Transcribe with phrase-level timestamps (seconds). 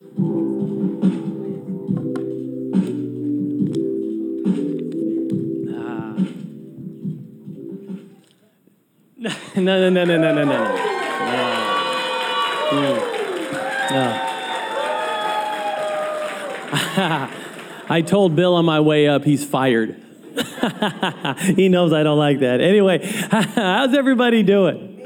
[0.00, 0.06] Ah.
[9.56, 10.54] No, no, no, no, no, no, no, no.
[13.90, 14.24] No.
[17.90, 20.00] I told Bill on my way up he's fired.
[21.40, 22.60] he knows I don't like that.
[22.60, 25.00] Anyway, how's everybody doing?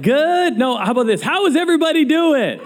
[0.00, 0.56] Good?
[0.56, 1.20] No, how about this?
[1.20, 2.60] How is everybody doing?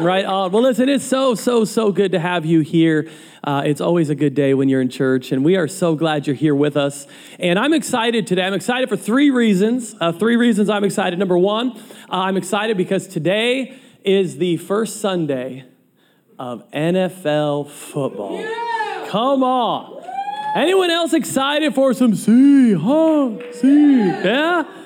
[0.00, 0.50] Right on.
[0.50, 3.10] Well, listen, it's so, so, so good to have you here.
[3.44, 6.26] Uh, it's always a good day when you're in church, and we are so glad
[6.26, 7.06] you're here with us.
[7.38, 8.42] And I'm excited today.
[8.44, 9.94] I'm excited for three reasons.
[10.00, 11.18] Uh, three reasons I'm excited.
[11.18, 11.82] Number one, uh,
[12.12, 15.66] I'm excited because today is the first Sunday
[16.38, 18.42] of NFL football.
[19.08, 20.02] Come on.
[20.56, 23.52] Anyone else excited for some C, huh?
[23.52, 24.79] C, yeah?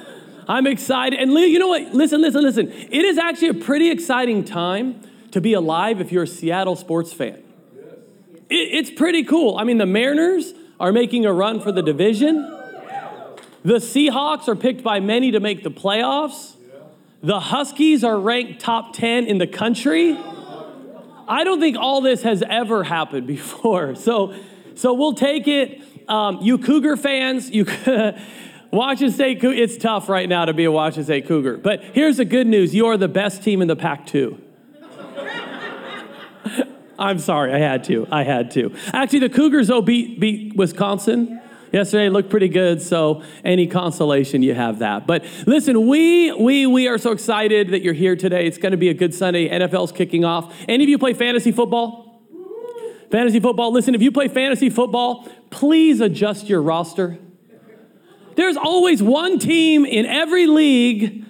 [0.49, 1.19] I'm excited.
[1.19, 1.95] And you know what?
[1.95, 2.71] Listen, listen, listen.
[2.71, 7.13] It is actually a pretty exciting time to be alive if you're a Seattle sports
[7.13, 7.43] fan.
[8.51, 9.57] It, it's pretty cool.
[9.57, 12.43] I mean, the Mariners are making a run for the division.
[13.65, 16.55] The Seahawks are picked by many to make the playoffs.
[17.23, 20.19] The Huskies are ranked top 10 in the country.
[21.27, 23.95] I don't think all this has ever happened before.
[23.95, 24.35] So,
[24.75, 25.81] so we'll take it.
[26.07, 27.65] Um, you Cougar fans, you
[28.75, 31.59] Washington State, it's tough right now to be a Washington State Cougar.
[31.59, 34.43] But here's the good news you are the best team in the Pac 2.
[36.99, 38.09] I'm sorry, I had to.
[38.11, 38.75] I had to.
[38.93, 41.41] Actually, the Cougars, though, beat, beat Wisconsin
[41.73, 46.87] yesterday looked pretty good so any consolation you have that but listen we we we
[46.87, 49.91] are so excited that you're here today it's going to be a good sunday nfl's
[49.91, 52.23] kicking off any of you play fantasy football
[53.11, 57.19] fantasy football listen if you play fantasy football please adjust your roster
[58.37, 61.25] there's always one team in every league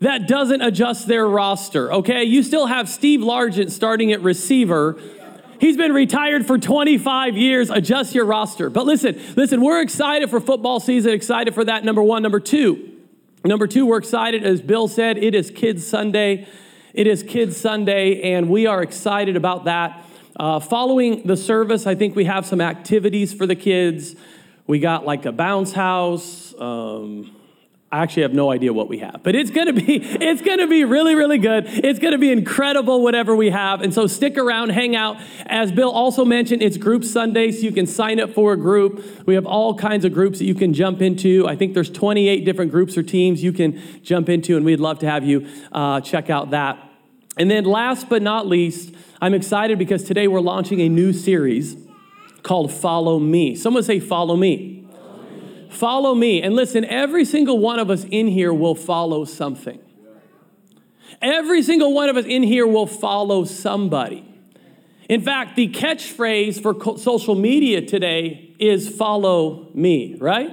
[0.00, 2.24] that doesn't adjust their roster, okay?
[2.24, 4.98] You still have Steve Largent starting at receiver.
[5.60, 7.68] He's been retired for 25 years.
[7.68, 8.70] Adjust your roster.
[8.70, 12.22] But listen, listen, we're excited for football season, excited for that, number one.
[12.22, 12.96] Number two,
[13.44, 16.46] number two, we're excited, as Bill said, it is Kids Sunday.
[16.94, 20.04] It is Kids Sunday, and we are excited about that.
[20.38, 24.14] Uh, following the service, I think we have some activities for the kids.
[24.68, 26.47] We got like a bounce house.
[26.60, 27.34] Um,
[27.90, 30.84] I actually have no idea what we have, but it's gonna be it's gonna be
[30.84, 31.64] really really good.
[31.66, 35.16] It's gonna be incredible whatever we have, and so stick around, hang out.
[35.46, 39.26] As Bill also mentioned, it's Group Sunday, so you can sign up for a group.
[39.26, 41.48] We have all kinds of groups that you can jump into.
[41.48, 44.98] I think there's 28 different groups or teams you can jump into, and we'd love
[44.98, 46.78] to have you uh, check out that.
[47.38, 51.76] And then last but not least, I'm excited because today we're launching a new series
[52.42, 53.54] called Follow Me.
[53.54, 54.77] Someone say Follow Me.
[55.70, 56.42] Follow me.
[56.42, 59.80] And listen, every single one of us in here will follow something.
[61.20, 64.24] Every single one of us in here will follow somebody.
[65.08, 70.50] In fact, the catchphrase for social media today is follow me, right?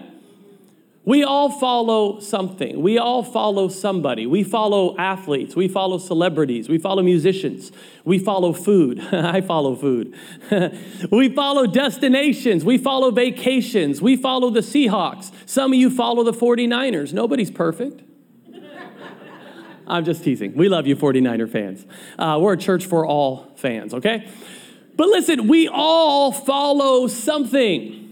[1.05, 2.81] We all follow something.
[2.81, 4.25] We all follow somebody.
[4.25, 5.55] We follow athletes.
[5.55, 6.67] We follow celebrities.
[6.67, 7.71] We follow musicians.
[8.03, 8.99] We follow food.
[9.13, 10.15] I follow food.
[11.11, 12.65] we follow destinations.
[12.65, 14.01] We follow vacations.
[14.01, 15.31] We follow the Seahawks.
[15.45, 17.13] Some of you follow the 49ers.
[17.13, 18.01] Nobody's perfect.
[19.88, 20.55] I'm just teasing.
[20.55, 21.85] We love you, 49er fans.
[22.17, 24.27] Uh, we're a church for all fans, okay?
[24.95, 28.04] But listen, we all follow something.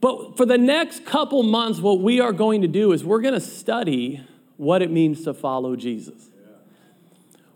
[0.00, 3.34] But for the next couple months, what we are going to do is we're going
[3.34, 4.24] to study
[4.56, 6.28] what it means to follow Jesus.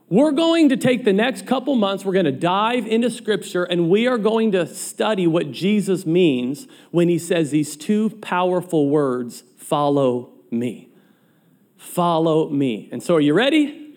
[0.09, 3.89] We're going to take the next couple months, we're going to dive into scripture, and
[3.89, 9.43] we are going to study what Jesus means when he says these two powerful words
[9.57, 10.91] follow me.
[11.79, 12.91] Follow me.
[12.93, 13.97] And so, are you ready?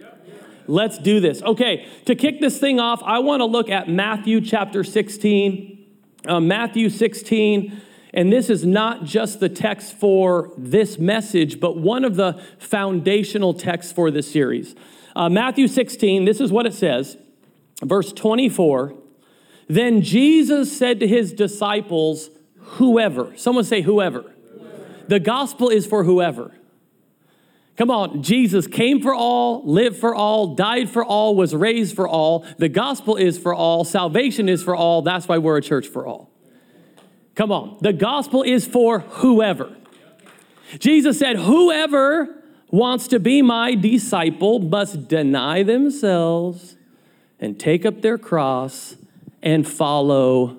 [0.67, 1.43] Let's do this.
[1.43, 5.85] Okay, to kick this thing off, I want to look at Matthew chapter 16.
[6.25, 7.81] Uh, Matthew 16
[8.15, 13.53] and this is not just the text for this message, but one of the foundational
[13.53, 14.73] texts for this series.
[15.15, 17.17] Uh, Matthew 16, this is what it says,
[17.83, 18.93] verse 24.
[19.67, 24.21] Then Jesus said to his disciples, Whoever, someone say, whoever.
[24.21, 25.05] whoever.
[25.07, 26.53] The gospel is for whoever.
[27.75, 32.07] Come on, Jesus came for all, lived for all, died for all, was raised for
[32.07, 32.45] all.
[32.57, 35.01] The gospel is for all, salvation is for all.
[35.01, 36.31] That's why we're a church for all.
[37.35, 37.77] Come on.
[37.81, 39.75] The gospel is for whoever.
[40.79, 46.75] Jesus said, Whoever wants to be my disciple must deny themselves
[47.39, 48.95] and take up their cross
[49.43, 50.57] and follow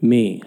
[0.00, 0.42] me.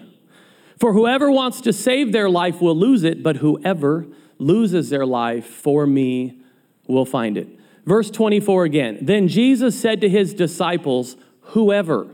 [0.78, 4.06] For whoever wants to save their life will lose it, but whoever
[4.38, 6.38] loses their life for me
[6.86, 7.48] will find it.
[7.84, 8.98] Verse 24 again.
[9.02, 11.16] Then Jesus said to his disciples,
[11.48, 12.08] Whoever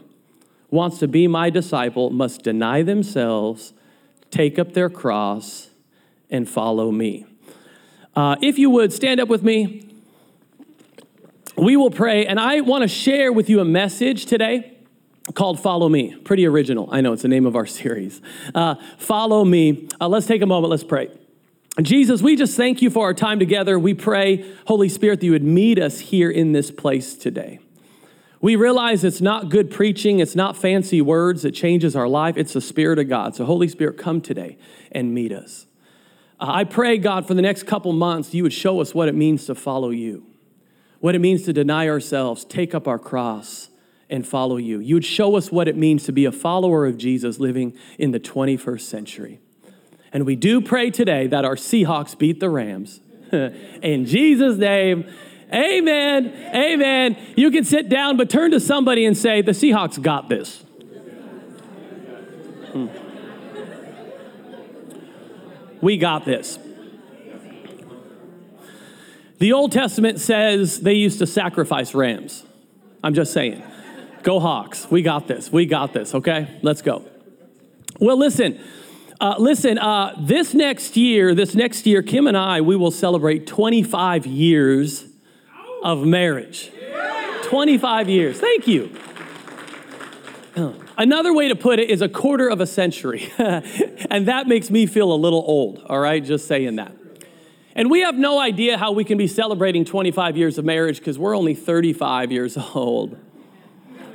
[0.71, 3.73] wants to be my disciple must deny themselves,
[4.31, 5.71] take up their cross,
[6.31, 7.27] and follow me.
[8.15, 9.87] Uh, if you would stand up with me,
[11.57, 12.27] we will pray.
[12.27, 14.77] And I want to share with you a message today
[15.35, 16.17] called Follow Me.
[16.17, 16.89] Pretty original.
[16.91, 18.21] I know it's the name of our series.
[18.55, 19.89] Uh, follow Me.
[20.01, 21.11] Uh, let's take a moment, let's pray.
[21.81, 23.79] Jesus, we just thank you for our time together.
[23.79, 27.61] We pray, Holy Spirit, that you would meet us here in this place today.
[28.41, 32.55] We realize it's not good preaching, it's not fancy words that changes our life, it's
[32.55, 33.37] the Spirit of God.
[33.37, 34.57] So, Holy Spirit, come today
[34.91, 35.67] and meet us.
[36.41, 39.15] Uh, I pray, God, for the next couple months, you would show us what it
[39.15, 40.27] means to follow you,
[41.01, 43.69] what it means to deny ourselves, take up our cross,
[44.09, 44.81] and follow you.
[44.81, 48.11] You would show us what it means to be a follower of Jesus living in
[48.11, 49.41] the 21st century.
[50.13, 53.01] And we do pray today that our Seahawks beat the Rams.
[53.33, 55.09] In Jesus' name,
[55.53, 56.33] amen.
[56.55, 57.17] Amen.
[57.37, 60.65] You can sit down, but turn to somebody and say, The Seahawks got this.
[62.73, 62.87] Hmm.
[65.81, 66.59] We got this.
[69.39, 72.45] The Old Testament says they used to sacrifice rams.
[73.03, 73.63] I'm just saying.
[74.23, 74.91] Go Hawks.
[74.91, 75.51] We got this.
[75.51, 76.59] We got this, okay?
[76.63, 77.05] Let's go.
[77.99, 78.61] Well, listen.
[79.19, 83.47] Uh, listen, uh, this next year, this next year, Kim and I, we will celebrate
[83.47, 85.05] 25 years
[85.83, 86.71] of marriage.
[87.45, 88.39] 25 years.
[88.39, 88.97] Thank you.
[90.97, 93.33] Another way to put it is a quarter of a century.
[93.39, 96.23] and that makes me feel a little old, all right?
[96.23, 96.93] Just saying that.
[97.75, 101.19] And we have no idea how we can be celebrating 25 years of marriage because
[101.19, 103.17] we're only 35 years old.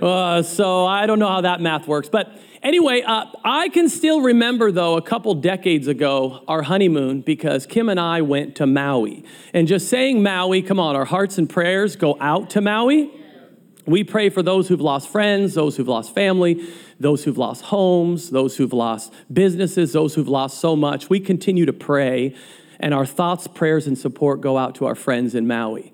[0.01, 2.09] Uh, so I don't know how that math works.
[2.09, 7.67] But Anyway, uh, I can still remember, though, a couple decades ago, our honeymoon, because
[7.67, 9.23] Kim and I went to Maui.
[9.53, 13.11] And just saying Maui, come on, our hearts and prayers go out to Maui.
[13.85, 16.67] We pray for those who've lost friends, those who've lost family,
[16.99, 21.07] those who've lost homes, those who've lost businesses, those who've lost so much.
[21.07, 22.35] We continue to pray,
[22.79, 25.93] and our thoughts, prayers, and support go out to our friends in Maui.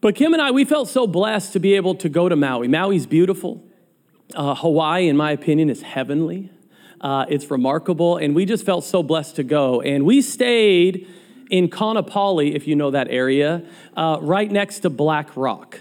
[0.00, 2.68] But Kim and I, we felt so blessed to be able to go to Maui.
[2.68, 3.64] Maui's beautiful.
[4.34, 6.50] Uh, Hawaii, in my opinion, is heavenly.
[7.00, 9.80] Uh, it's remarkable, and we just felt so blessed to go.
[9.80, 11.08] And we stayed
[11.50, 13.62] in Kaanapali, if you know that area,
[13.96, 15.80] uh, right next to Black Rock.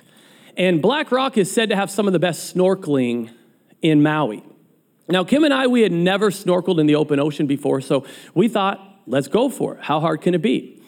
[0.57, 3.29] And Black Rock is said to have some of the best snorkeling
[3.81, 4.43] in Maui.
[5.07, 8.47] Now, Kim and I, we had never snorkeled in the open ocean before, so we
[8.47, 9.83] thought, let's go for it.
[9.83, 10.81] How hard can it be?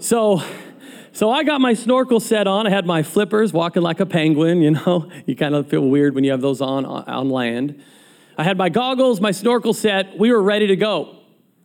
[0.00, 0.42] So
[1.16, 2.66] so I got my snorkel set on.
[2.66, 5.10] I had my flippers walking like a penguin, you know.
[5.24, 7.82] You kind of feel weird when you have those on on land.
[8.36, 10.18] I had my goggles, my snorkel set.
[10.18, 11.16] We were ready to go.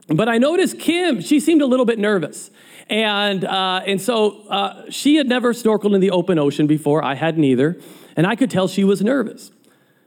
[0.07, 2.49] But I noticed Kim, she seemed a little bit nervous.
[2.89, 7.03] And, uh, and so uh, she had never snorkeled in the open ocean before.
[7.03, 7.77] I hadn't either.
[8.15, 9.51] And I could tell she was nervous.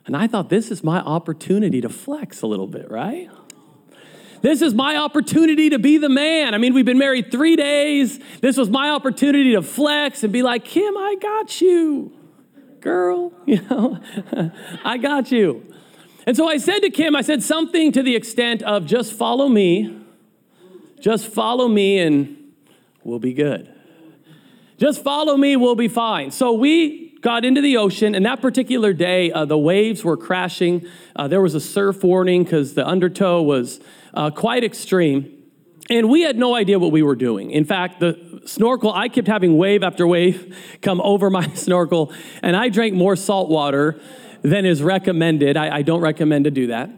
[0.07, 3.29] And I thought, this is my opportunity to flex a little bit, right?
[4.45, 6.53] This is my opportunity to be the man.
[6.53, 8.21] I mean, we've been married three days.
[8.43, 12.13] This was my opportunity to flex and be like, Kim, I got you,
[12.81, 13.33] girl.
[13.47, 14.01] You know,
[14.85, 15.65] I got you.
[16.27, 19.49] And so I said to Kim, I said something to the extent of just follow
[19.49, 19.99] me,
[21.01, 22.37] just follow me, and
[23.03, 23.75] we'll be good.
[24.77, 26.31] Just follow me, we'll be fine.
[26.31, 30.87] So we got into the ocean, and that particular day, uh, the waves were crashing.
[31.17, 33.81] Uh, there was a surf warning because the undertow was
[34.15, 35.43] uh, quite extreme.
[35.91, 37.51] And we had no idea what we were doing.
[37.51, 42.57] In fact, the snorkel, I kept having wave after wave come over my snorkel, and
[42.57, 44.01] I drank more salt water
[44.43, 45.57] than is recommended.
[45.57, 46.91] I, I don't recommend to do that.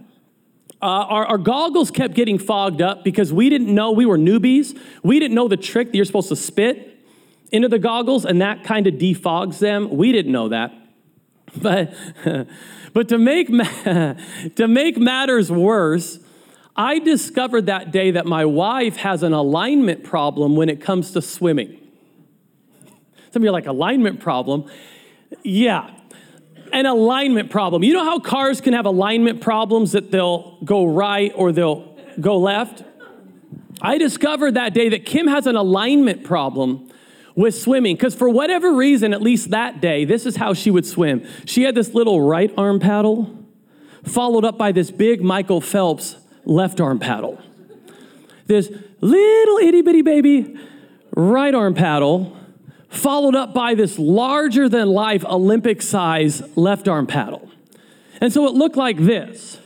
[0.82, 4.78] Uh, our, our, goggles kept getting fogged up because we didn't know, we were newbies.
[5.02, 7.02] We didn't know the trick that you're supposed to spit
[7.50, 9.88] into the goggles, and that kind of defogs them.
[9.96, 10.72] We didn't know that.
[11.62, 11.94] But,
[12.92, 16.18] but to, make, to make matters worse,
[16.76, 21.22] I discovered that day that my wife has an alignment problem when it comes to
[21.22, 21.80] swimming.
[23.30, 24.70] Some of you are like, alignment problem?
[25.42, 25.90] Yeah,
[26.72, 27.82] an alignment problem.
[27.82, 32.38] You know how cars can have alignment problems that they'll go right or they'll go
[32.38, 32.84] left?
[33.80, 36.90] I discovered that day that Kim has an alignment problem
[37.34, 40.86] with swimming because for whatever reason, at least that day, this is how she would
[40.86, 41.26] swim.
[41.44, 43.44] She had this little right arm paddle
[44.04, 47.40] followed up by this big Michael Phelps left arm paddle.
[48.46, 50.56] This little itty bitty baby
[51.14, 52.36] right arm paddle,
[52.88, 57.50] followed up by this larger than life Olympic size left arm paddle.
[58.20, 59.58] And so it looked like this.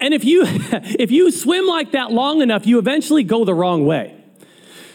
[0.00, 3.84] And if you if you swim like that long enough, you eventually go the wrong
[3.84, 4.14] way.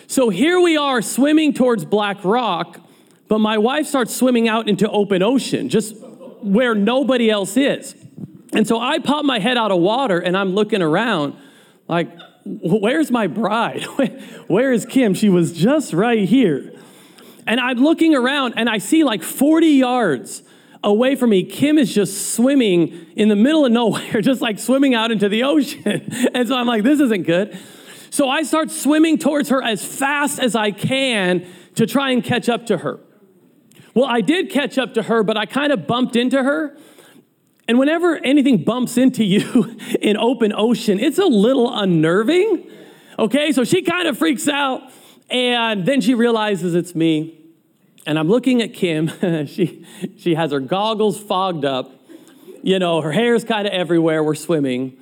[0.07, 2.79] So here we are swimming towards Black Rock,
[3.27, 5.95] but my wife starts swimming out into open ocean, just
[6.43, 7.95] where nobody else is.
[8.53, 11.35] And so I pop my head out of water and I'm looking around
[11.87, 12.09] like,
[12.45, 13.83] where's my bride?
[14.47, 15.13] Where is Kim?
[15.13, 16.73] She was just right here.
[17.47, 20.43] And I'm looking around and I see like 40 yards
[20.83, 24.93] away from me, Kim is just swimming in the middle of nowhere, just like swimming
[24.93, 26.09] out into the ocean.
[26.33, 27.57] and so I'm like, this isn't good.
[28.09, 32.49] So I start swimming towards her as fast as I can to try and catch
[32.49, 32.99] up to her.
[33.93, 36.75] Well, I did catch up to her, but I kind of bumped into her.
[37.67, 42.69] And whenever anything bumps into you in open ocean, it's a little unnerving.
[43.19, 44.81] Okay, so she kind of freaks out,
[45.29, 47.39] and then she realizes it's me.
[48.05, 49.07] And I'm looking at Kim.
[49.47, 49.85] she,
[50.17, 51.91] she has her goggles fogged up.
[52.61, 54.23] You know, her hair's kind of everywhere.
[54.23, 54.97] We're swimming.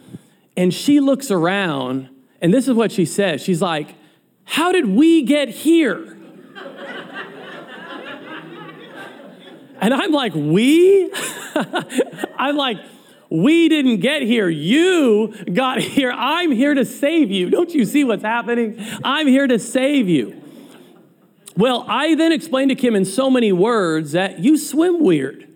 [0.57, 2.09] And she looks around,
[2.41, 3.41] and this is what she says.
[3.41, 3.95] She's like,
[4.43, 6.17] How did we get here?
[9.81, 11.11] And I'm like, We?
[12.37, 12.77] I'm like,
[13.31, 14.49] we didn't get here.
[14.49, 16.11] You got here.
[16.11, 17.49] I'm here to save you.
[17.49, 18.85] Don't you see what's happening?
[19.05, 20.41] I'm here to save you.
[21.55, 25.47] Well, I then explained to Kim in so many words that you swim weird.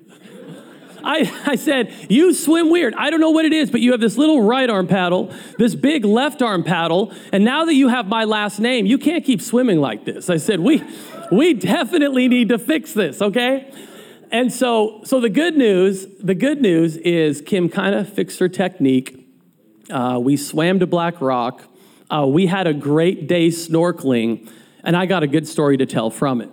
[1.03, 2.95] I, I said, You swim weird.
[2.95, 5.75] I don't know what it is, but you have this little right arm paddle, this
[5.75, 9.41] big left arm paddle, and now that you have my last name, you can't keep
[9.41, 10.29] swimming like this.
[10.29, 10.81] I said, We,
[11.29, 13.69] we definitely need to fix this, okay?
[14.35, 18.49] And so, so the good news, the good news is Kim kind of fixed her
[18.49, 19.25] technique.
[19.89, 21.63] Uh, we swam to Black Rock.
[22.11, 24.51] Uh, we had a great day snorkeling
[24.83, 26.49] and I got a good story to tell from it.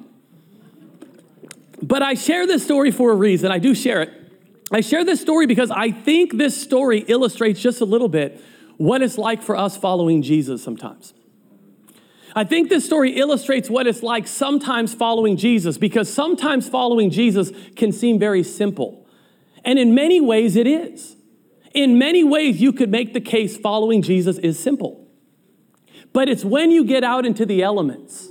[1.82, 3.50] But I share this story for a reason.
[3.50, 4.12] I do share it.
[4.70, 8.40] I share this story because I think this story illustrates just a little bit
[8.76, 11.14] what it's like for us following Jesus sometimes.
[12.34, 17.50] I think this story illustrates what it's like sometimes following Jesus because sometimes following Jesus
[17.76, 19.06] can seem very simple.
[19.64, 21.16] And in many ways, it is.
[21.74, 25.06] In many ways, you could make the case following Jesus is simple.
[26.12, 28.28] But it's when you get out into the elements,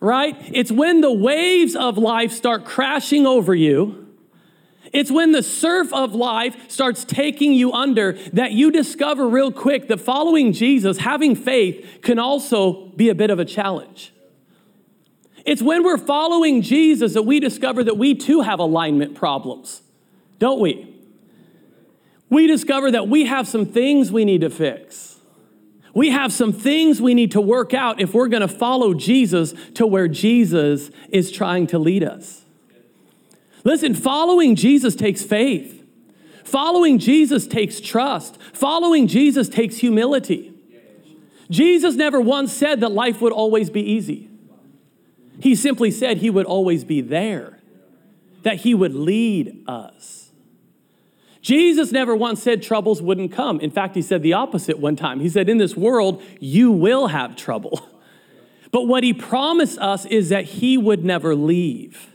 [0.00, 0.36] right?
[0.52, 4.01] It's when the waves of life start crashing over you.
[4.92, 9.88] It's when the surf of life starts taking you under that you discover real quick
[9.88, 14.12] that following Jesus, having faith, can also be a bit of a challenge.
[15.46, 19.82] It's when we're following Jesus that we discover that we too have alignment problems,
[20.38, 20.94] don't we?
[22.28, 25.20] We discover that we have some things we need to fix.
[25.94, 29.52] We have some things we need to work out if we're going to follow Jesus
[29.74, 32.41] to where Jesus is trying to lead us.
[33.64, 35.84] Listen, following Jesus takes faith.
[36.44, 38.40] Following Jesus takes trust.
[38.52, 40.52] Following Jesus takes humility.
[41.50, 44.28] Jesus never once said that life would always be easy.
[45.40, 47.58] He simply said he would always be there,
[48.42, 50.30] that he would lead us.
[51.42, 53.58] Jesus never once said troubles wouldn't come.
[53.60, 55.18] In fact, he said the opposite one time.
[55.20, 57.88] He said, In this world, you will have trouble.
[58.70, 62.11] But what he promised us is that he would never leave,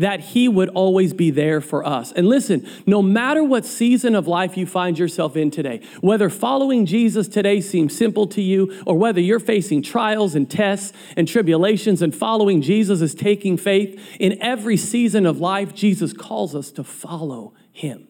[0.00, 2.10] that he would always be there for us.
[2.12, 6.86] And listen, no matter what season of life you find yourself in today, whether following
[6.86, 12.00] Jesus today seems simple to you, or whether you're facing trials and tests and tribulations
[12.00, 16.82] and following Jesus is taking faith, in every season of life, Jesus calls us to
[16.82, 18.08] follow him.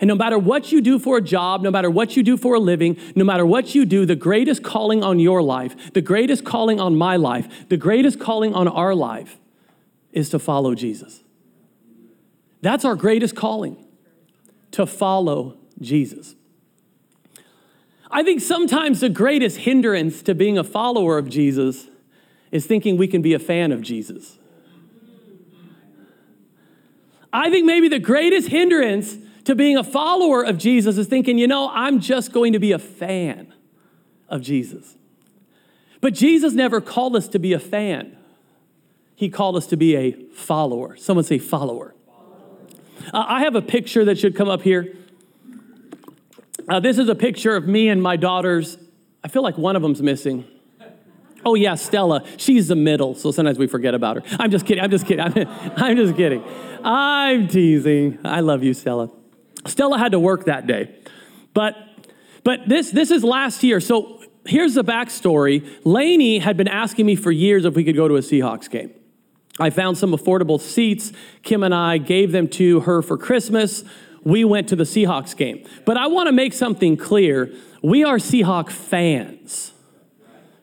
[0.00, 2.56] And no matter what you do for a job, no matter what you do for
[2.56, 6.44] a living, no matter what you do, the greatest calling on your life, the greatest
[6.44, 9.38] calling on my life, the greatest calling on our life
[10.14, 11.22] is to follow Jesus.
[12.62, 13.84] That's our greatest calling,
[14.70, 16.34] to follow Jesus.
[18.10, 21.88] I think sometimes the greatest hindrance to being a follower of Jesus
[22.52, 24.38] is thinking we can be a fan of Jesus.
[27.32, 31.48] I think maybe the greatest hindrance to being a follower of Jesus is thinking, you
[31.48, 33.52] know, I'm just going to be a fan
[34.28, 34.96] of Jesus.
[36.00, 38.16] But Jesus never called us to be a fan,
[39.14, 40.96] He called us to be a follower.
[40.96, 41.94] Someone say, follower.
[43.12, 44.96] Uh, I have a picture that should come up here.
[46.68, 48.78] Uh, this is a picture of me and my daughters.
[49.22, 50.46] I feel like one of them's missing.
[51.46, 52.24] Oh, yeah, Stella.
[52.38, 54.36] She's the middle, so sometimes we forget about her.
[54.40, 54.82] I'm just kidding.
[54.82, 55.24] I'm just kidding.
[55.24, 55.36] I'm,
[55.76, 56.42] I'm just kidding.
[56.82, 58.18] I'm teasing.
[58.24, 59.10] I love you, Stella.
[59.66, 60.94] Stella had to work that day.
[61.52, 61.76] But
[62.42, 63.80] but this this is last year.
[63.80, 65.66] So here's the backstory.
[65.84, 68.92] Lainey had been asking me for years if we could go to a Seahawks game.
[69.58, 71.12] I found some affordable seats.
[71.42, 73.84] Kim and I gave them to her for Christmas.
[74.24, 75.64] We went to the Seahawks game.
[75.84, 77.52] But I want to make something clear.
[77.82, 79.72] We are Seahawk fans,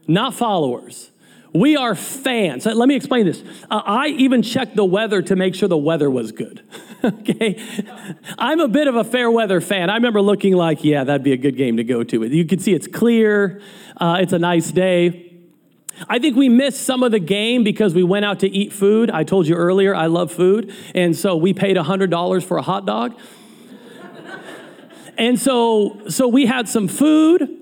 [0.07, 1.11] not followers.
[1.53, 2.65] We are fans.
[2.65, 3.43] Let me explain this.
[3.69, 6.63] Uh, I even checked the weather to make sure the weather was good.
[7.03, 7.61] okay?
[8.37, 9.89] I'm a bit of a fair weather fan.
[9.89, 12.23] I remember looking like, yeah, that'd be a good game to go to.
[12.23, 13.61] You can see it's clear,
[13.97, 15.30] uh, it's a nice day.
[16.07, 19.09] I think we missed some of the game because we went out to eat food.
[19.11, 20.73] I told you earlier, I love food.
[20.95, 23.19] And so we paid $100 for a hot dog.
[25.17, 27.57] and so, so we had some food.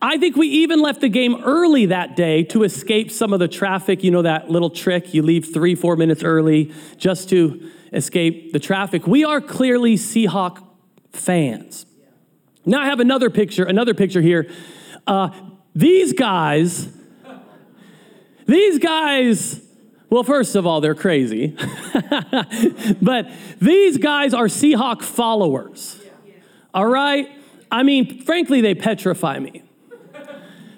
[0.00, 3.48] I think we even left the game early that day to escape some of the
[3.48, 4.02] traffic.
[4.02, 8.58] You know that little trick, you leave three, four minutes early just to escape the
[8.58, 9.06] traffic.
[9.06, 10.66] We are clearly Seahawk
[11.12, 11.86] fans.
[12.64, 14.50] Now I have another picture, another picture here.
[15.06, 15.30] Uh,
[15.74, 16.88] these guys,
[18.52, 19.60] these guys,
[20.10, 21.56] well, first of all, they're crazy.
[23.02, 23.30] but
[23.60, 26.00] these guys are Seahawk followers.
[26.74, 27.28] All right?
[27.70, 29.62] I mean, frankly, they petrify me.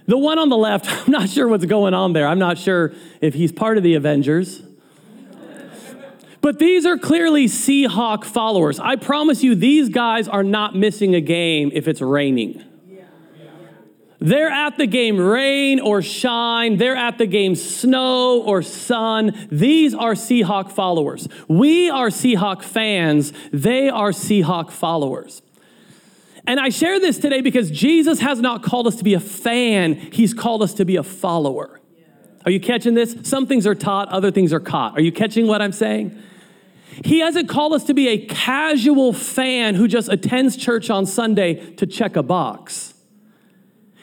[0.06, 2.26] The one on the left, I'm not sure what's going on there.
[2.26, 4.62] I'm not sure if he's part of the Avengers.
[6.40, 8.78] But these are clearly Seahawk followers.
[8.78, 12.62] I promise you, these guys are not missing a game if it's raining.
[14.20, 16.76] They're at the game rain or shine.
[16.76, 19.48] They're at the game snow or sun.
[19.50, 21.28] These are Seahawk followers.
[21.48, 23.32] We are Seahawk fans.
[23.52, 25.42] They are Seahawk followers.
[26.46, 29.94] And I share this today because Jesus has not called us to be a fan,
[29.94, 31.80] He's called us to be a follower.
[32.44, 33.16] Are you catching this?
[33.22, 34.98] Some things are taught, other things are caught.
[34.98, 36.18] Are you catching what I'm saying?
[37.02, 41.74] He hasn't called us to be a casual fan who just attends church on Sunday
[41.74, 42.93] to check a box.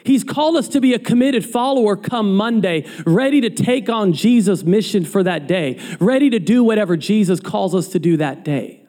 [0.04, 4.64] He's called us to be a committed follower come Monday, ready to take on Jesus'
[4.64, 8.84] mission for that day, ready to do whatever Jesus calls us to do that day.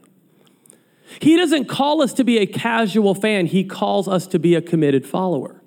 [1.20, 4.62] He doesn't call us to be a casual fan, He calls us to be a
[4.62, 5.62] committed follower.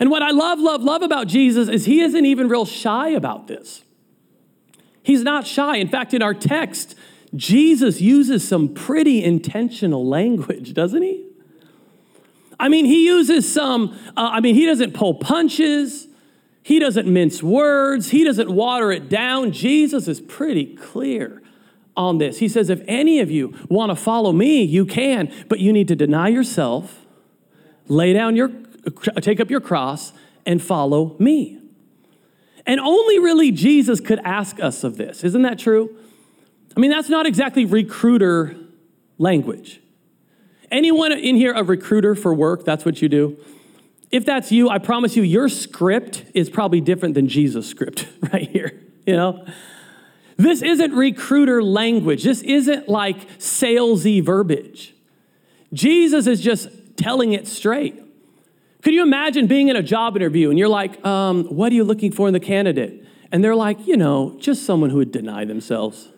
[0.00, 3.46] And what I love, love, love about Jesus is He isn't even real shy about
[3.46, 3.84] this.
[5.02, 5.76] He's not shy.
[5.76, 6.94] In fact, in our text,
[7.34, 11.19] Jesus uses some pretty intentional language, doesn't he?
[12.60, 16.06] I mean, he uses some, uh, I mean, he doesn't pull punches,
[16.62, 19.50] he doesn't mince words, he doesn't water it down.
[19.50, 21.42] Jesus is pretty clear
[21.96, 22.38] on this.
[22.38, 25.88] He says, if any of you want to follow me, you can, but you need
[25.88, 27.06] to deny yourself,
[27.88, 28.50] lay down your,
[29.22, 30.12] take up your cross,
[30.44, 31.58] and follow me.
[32.66, 35.24] And only really Jesus could ask us of this.
[35.24, 35.96] Isn't that true?
[36.76, 38.54] I mean, that's not exactly recruiter
[39.16, 39.80] language.
[40.70, 42.64] Anyone in here a recruiter for work?
[42.64, 43.36] That's what you do?
[44.10, 48.48] If that's you, I promise you, your script is probably different than Jesus' script right
[48.48, 49.46] here, you know?
[50.36, 52.24] This isn't recruiter language.
[52.24, 54.94] This isn't like salesy verbiage.
[55.72, 58.00] Jesus is just telling it straight.
[58.82, 61.84] Could you imagine being in a job interview and you're like, um, what are you
[61.84, 63.04] looking for in the candidate?
[63.30, 66.08] And they're like, you know, just someone who would deny themselves.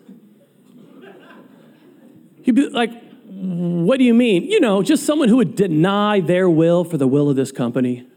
[2.43, 3.02] You'd be like,
[3.43, 4.43] what do you mean?
[4.43, 8.07] You know, just someone who would deny their will for the will of this company.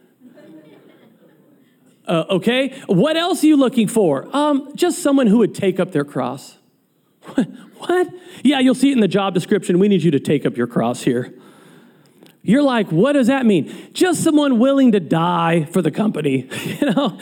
[2.09, 4.29] Uh, okay, what else are you looking for?
[4.31, 6.57] Um, just someone who would take up their cross.
[7.79, 8.09] what?
[8.45, 9.81] Yeah, you'll see it in the job description.
[9.81, 11.35] We need you to take up your cross here.
[12.47, 13.75] You're like, what does that mean?
[13.93, 16.49] Just someone willing to die for the company.
[16.65, 17.19] you know,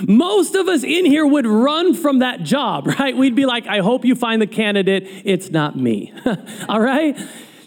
[0.00, 3.16] most of us in here would run from that job, right?
[3.16, 5.08] We'd be like, I hope you find the candidate.
[5.24, 6.12] It's not me.
[6.68, 7.18] All right?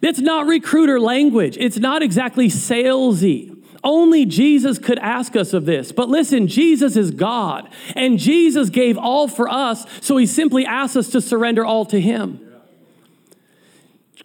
[0.02, 1.58] It's not recruiter language.
[1.60, 3.56] It's not exactly salesy.
[3.84, 5.92] Only Jesus could ask us of this.
[5.92, 10.98] But listen, Jesus is God, and Jesus gave all for us, so he simply asks
[10.98, 12.49] us to surrender all to him.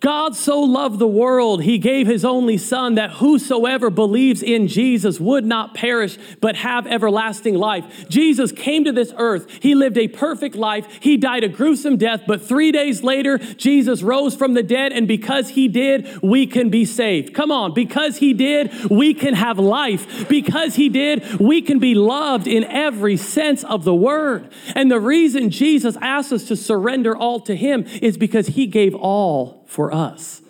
[0.01, 5.21] God so loved the world, he gave his only Son that whosoever believes in Jesus
[5.21, 8.09] would not perish but have everlasting life.
[8.09, 9.47] Jesus came to this earth.
[9.61, 10.87] He lived a perfect life.
[11.01, 15.07] He died a gruesome death, but three days later, Jesus rose from the dead, and
[15.07, 17.35] because he did, we can be saved.
[17.35, 20.29] Come on, because he did, we can have life.
[20.29, 24.49] Because he did, we can be loved in every sense of the word.
[24.75, 28.95] And the reason Jesus asks us to surrender all to him is because he gave
[28.95, 30.43] all for us.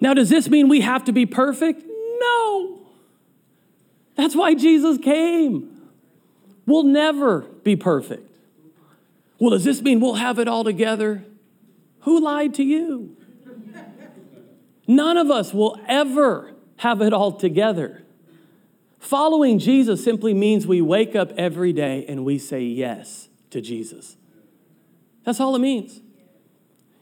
[0.00, 1.82] Now, does this mean we have to be perfect?
[1.86, 2.86] No.
[4.14, 5.74] That's why Jesus came.
[6.66, 8.30] We'll never be perfect.
[9.38, 11.24] Well, does this mean we'll have it all together?
[12.00, 13.16] Who lied to you?
[14.86, 18.02] None of us will ever have it all together.
[18.98, 24.16] Following Jesus simply means we wake up every day and we say yes to Jesus.
[25.24, 26.00] That's all it means.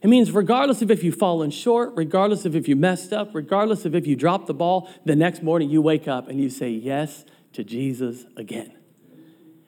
[0.07, 3.85] It means regardless of if you've fallen short, regardless of if you messed up, regardless
[3.85, 6.71] of if you dropped the ball, the next morning you wake up and you say
[6.71, 8.73] yes to Jesus again.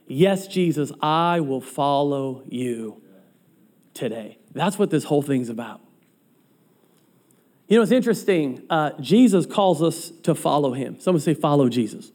[0.07, 3.03] Yes, Jesus, I will follow you
[3.95, 4.39] today.
[4.53, 5.81] That's what this whole thing's about.
[7.67, 8.63] You know, it's interesting.
[8.71, 11.01] Uh, Jesus calls us to follow him.
[11.01, 12.13] Someone say, follow Jesus.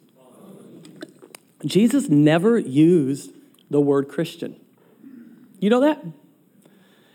[1.66, 3.34] Jesus never used
[3.70, 4.56] the word Christian.
[5.60, 6.02] You know that?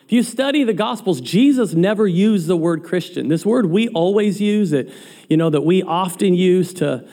[0.08, 3.28] If you study the Gospels, Jesus never used the word Christian.
[3.28, 4.90] This word we always use, it,
[5.28, 7.06] you know, that we often use to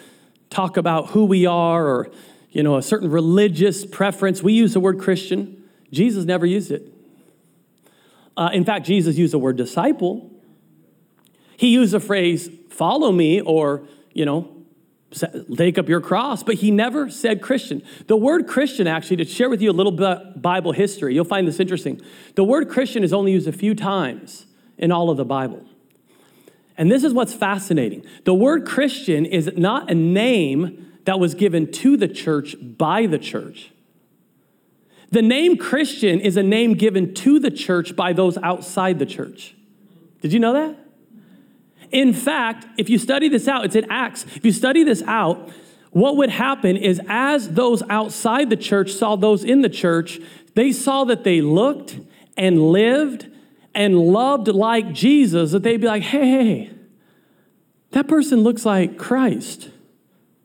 [0.50, 2.10] talk about who we are or,
[2.52, 4.42] you know, a certain religious preference.
[4.42, 5.62] We use the word Christian.
[5.92, 6.90] Jesus never used it.
[8.38, 10.32] Uh, in fact, Jesus used the word disciple.
[11.58, 14.55] He used the phrase, follow me, or, you know,
[15.56, 17.82] take up your cross, but he never said Christian.
[18.08, 21.48] The word Christian, actually, to share with you a little bit Bible history, you'll find
[21.48, 22.02] this interesting.
[22.36, 24.46] The word Christian is only used a few times
[24.78, 25.64] in all of the Bible.
[26.78, 28.06] And this is what's fascinating.
[28.26, 33.20] The word Christian is not a name that was given to the church by the
[33.20, 33.72] church.
[35.12, 39.56] The name Christian is a name given to the church by those outside the church.
[40.22, 40.85] Did you know that?
[41.92, 44.26] In fact, if you study this out, it's in Acts.
[44.36, 45.50] If you study this out,
[45.92, 50.20] what would happen is as those outside the church saw those in the church,
[50.54, 52.00] they saw that they looked
[52.36, 53.28] and lived
[53.74, 56.72] and loved like Jesus, that they'd be like, hey,
[57.92, 59.70] that person looks like Christ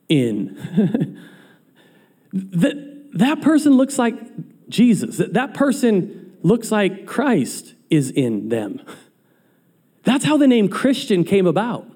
[0.09, 1.19] in.
[2.33, 4.15] that, that person looks like
[4.69, 5.17] Jesus.
[5.17, 8.81] That, that person looks like Christ is in them.
[10.05, 11.87] That's how the name Christian came about.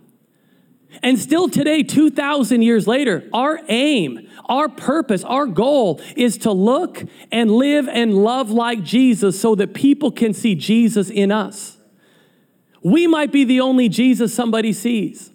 [1.02, 7.02] And still today, 2,000 years later, our aim, our purpose, our goal is to look
[7.32, 11.78] and live and love like Jesus so that people can see Jesus in us.
[12.82, 15.30] We might be the only Jesus somebody sees,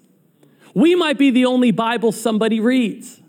[0.74, 3.20] we might be the only Bible somebody reads.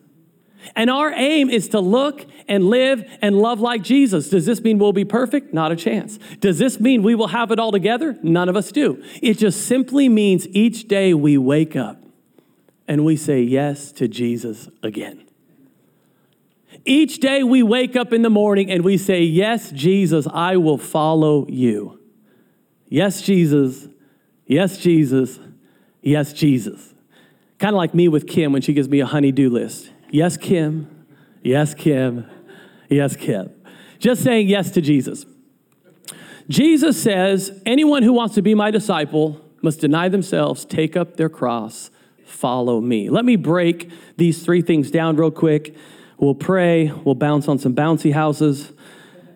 [0.76, 4.28] And our aim is to look and live and love like Jesus.
[4.28, 5.52] Does this mean we'll be perfect?
[5.54, 6.18] Not a chance.
[6.40, 8.18] Does this mean we will have it all together?
[8.22, 9.02] None of us do.
[9.22, 12.02] It just simply means each day we wake up
[12.86, 15.24] and we say yes to Jesus again.
[16.84, 20.78] Each day we wake up in the morning and we say, Yes, Jesus, I will
[20.78, 22.00] follow you.
[22.88, 23.88] Yes, Jesus.
[24.46, 25.38] Yes, Jesus.
[26.02, 26.94] Yes, Jesus.
[27.58, 29.90] Kind of like me with Kim when she gives me a honey-do list.
[30.10, 31.06] Yes, Kim.
[31.42, 32.26] Yes, Kim.
[32.88, 33.50] Yes, Kim.
[33.98, 35.26] Just saying yes to Jesus.
[36.48, 41.28] Jesus says, anyone who wants to be my disciple must deny themselves, take up their
[41.28, 41.90] cross,
[42.24, 43.08] follow me.
[43.08, 45.76] Let me break these three things down real quick.
[46.18, 48.72] We'll pray, we'll bounce on some bouncy houses,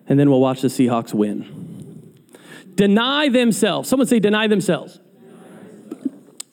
[0.07, 2.21] and then we'll watch the Seahawks win.
[2.75, 3.87] Deny themselves.
[3.87, 4.99] Someone say, deny themselves.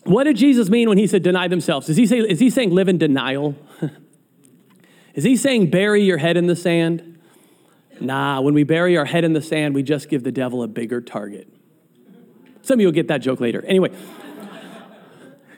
[0.05, 1.89] What did Jesus mean when he said deny themselves?
[1.89, 3.57] Is he, say, is he saying live in denial?
[5.14, 7.18] Is he saying bury your head in the sand?
[8.01, 10.68] Nah, when we bury our head in the sand, we just give the devil a
[10.68, 11.48] bigger target.
[12.62, 13.64] Some of you will get that joke later.
[13.66, 13.90] Anyway,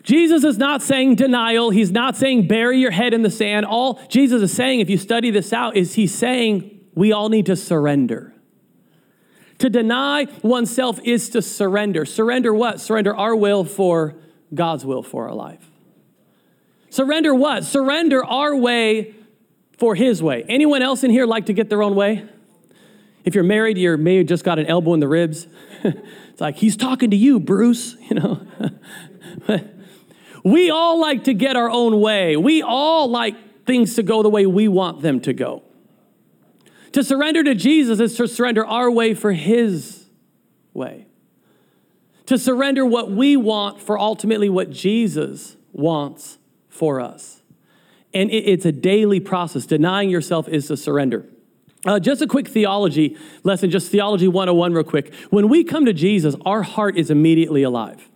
[0.02, 1.70] Jesus is not saying denial.
[1.70, 3.64] He's not saying bury your head in the sand.
[3.64, 7.46] All Jesus is saying, if you study this out, is he's saying we all need
[7.46, 8.34] to surrender.
[9.58, 12.04] To deny oneself is to surrender.
[12.04, 12.80] Surrender what?
[12.80, 14.16] Surrender our will for
[14.52, 15.70] God's will for our life.
[16.90, 17.64] Surrender what?
[17.64, 19.14] Surrender our way
[19.78, 20.44] for his way.
[20.48, 22.28] Anyone else in here like to get their own way?
[23.24, 25.46] If you're married, you're maybe just got an elbow in the ribs.
[25.82, 28.46] it's like, he's talking to you, Bruce, you know.
[30.44, 32.36] we all like to get our own way.
[32.36, 35.62] We all like things to go the way we want them to go.
[36.92, 40.06] To surrender to Jesus is to surrender our way for his
[40.72, 41.06] way.
[42.26, 47.42] To surrender what we want for ultimately what Jesus wants for us.
[48.14, 49.66] And it, it's a daily process.
[49.66, 51.26] Denying yourself is to surrender.
[51.84, 55.12] Uh, just a quick theology lesson, just theology 101, real quick.
[55.28, 58.08] When we come to Jesus, our heart is immediately alive.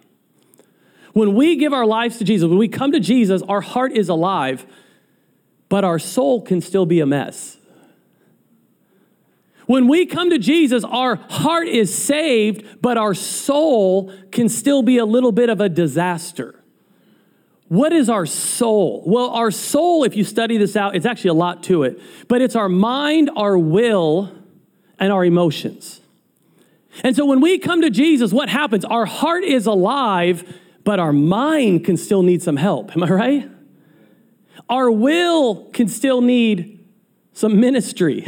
[1.13, 4.09] When we give our lives to Jesus, when we come to Jesus, our heart is
[4.09, 4.65] alive,
[5.69, 7.59] but our soul can still be a mess.
[9.67, 14.97] When we come to Jesus, our heart is saved, but our soul can still be
[14.97, 16.58] a little bit of a disaster.
[17.69, 19.03] What is our soul?
[19.07, 22.41] Well, our soul, if you study this out, it's actually a lot to it, but
[22.41, 24.33] it's our mind, our will,
[24.99, 26.01] and our emotions.
[27.05, 28.85] And so when we come to Jesus, what happens?
[28.85, 32.97] Our heart is alive, but our mind can still need some help.
[32.97, 33.51] Am I right?
[34.69, 36.85] Our will can still need
[37.33, 38.27] some ministry.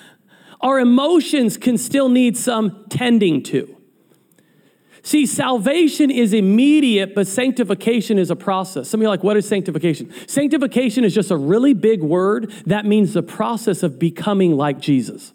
[0.60, 3.75] our emotions can still need some tending to.
[5.06, 8.88] See, salvation is immediate, but sanctification is a process.
[8.88, 10.12] Some of you are like, what is sanctification?
[10.26, 15.32] Sanctification is just a really big word that means the process of becoming like Jesus.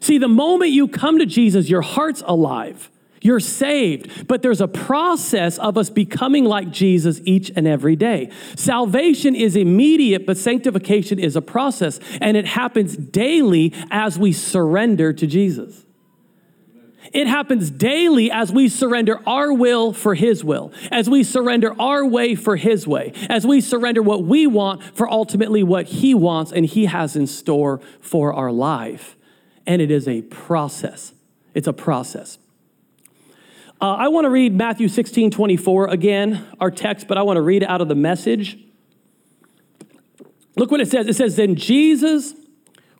[0.00, 2.90] See, the moment you come to Jesus, your heart's alive.
[3.22, 8.32] You're saved, but there's a process of us becoming like Jesus each and every day.
[8.56, 15.12] Salvation is immediate, but sanctification is a process, and it happens daily as we surrender
[15.12, 15.85] to Jesus.
[17.12, 22.06] It happens daily as we surrender our will for His will, as we surrender our
[22.06, 26.52] way for His way, as we surrender what we want for ultimately what He wants
[26.52, 29.16] and He has in store for our life.
[29.66, 31.12] And it is a process.
[31.54, 32.38] It's a process.
[33.80, 37.42] Uh, I want to read Matthew 16 24 again, our text, but I want to
[37.42, 38.58] read out of the message.
[40.56, 41.06] Look what it says.
[41.06, 42.34] It says, Then Jesus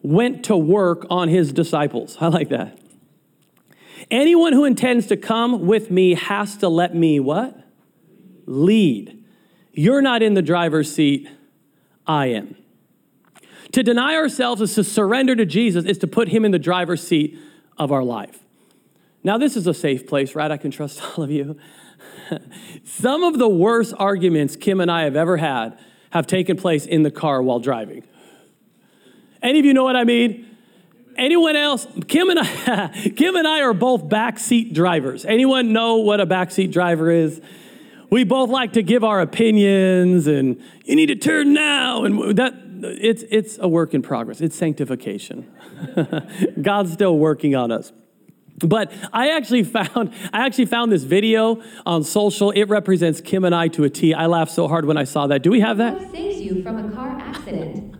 [0.03, 2.17] went to work on his disciples.
[2.21, 2.79] I like that.
[4.11, 7.59] Anyone who intends to come with me has to let me what?
[8.47, 9.25] Lead.
[9.73, 11.29] You're not in the driver's seat,
[12.07, 12.57] I am.
[13.73, 17.07] To deny ourselves is to surrender to Jesus, is to put him in the driver's
[17.07, 17.39] seat
[17.77, 18.39] of our life.
[19.25, 20.51] Now, this is a safe place, right?
[20.51, 21.59] I can trust all of you.
[22.85, 25.79] Some of the worst arguments Kim and I have ever had
[26.11, 28.05] have taken place in the car while driving.
[29.43, 30.56] Any of you know what I mean?
[31.17, 31.87] Anyone else?
[32.09, 35.25] Kim and I, Kim and I are both backseat drivers.
[35.25, 37.41] Anyone know what a backseat driver is?
[38.11, 42.55] We both like to give our opinions, and you need to turn now, and that
[42.83, 44.41] it's it's a work in progress.
[44.41, 45.51] It's sanctification.
[46.63, 47.93] God's still working on us.
[48.59, 52.51] But I actually found I actually found this video on social.
[52.53, 54.15] It represents Kim and I to a T.
[54.15, 55.43] I laughed so hard when I saw that.
[55.43, 56.11] Do we have that?
[56.11, 57.96] Saves you from a car accident?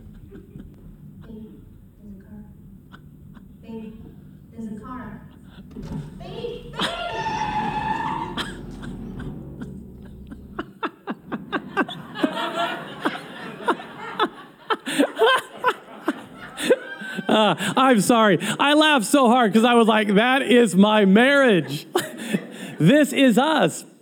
[17.77, 18.39] I'm sorry.
[18.59, 21.87] I laughed so hard because I was like, that is my marriage.
[22.79, 23.85] this is us.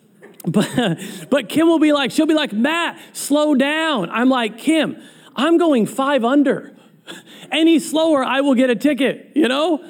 [0.47, 0.99] But,
[1.31, 4.11] but Kim will be like, she'll be like, Matt, slow down.
[4.11, 4.95] I'm like, Kim,
[5.35, 6.71] I'm going five under.
[7.51, 9.83] Any slower, I will get a ticket, you know?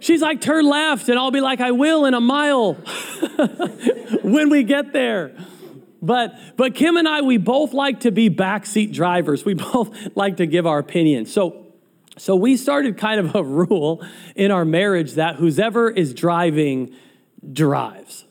[0.00, 2.74] She's like, turn left, and I'll be like, I will in a mile
[4.22, 5.34] when we get there.
[6.02, 9.44] But, but Kim and I, we both like to be backseat drivers.
[9.44, 11.24] We both like to give our opinion.
[11.24, 11.61] So
[12.18, 14.04] so we started kind of a rule
[14.36, 16.94] in our marriage that whoever is driving
[17.52, 18.24] drives.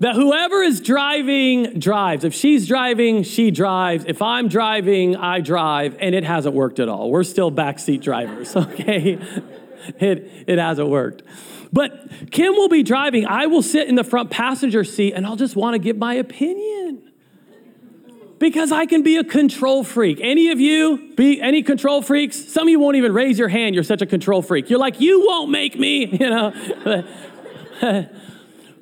[0.00, 2.24] That whoever is driving drives.
[2.24, 4.06] If she's driving, she drives.
[4.06, 7.10] If I'm driving, I drive, and it hasn't worked at all.
[7.10, 9.18] We're still backseat drivers, okay?
[9.98, 11.22] it, it hasn't worked.
[11.70, 13.26] But Kim will be driving.
[13.26, 16.14] I will sit in the front passenger seat, and I'll just want to give my
[16.14, 17.09] opinion
[18.40, 20.18] because I can be a control freak.
[20.20, 22.36] Any of you be any control freaks?
[22.36, 23.74] Some of you won't even raise your hand.
[23.76, 24.70] You're such a control freak.
[24.70, 27.04] You're like, you won't make me, you know.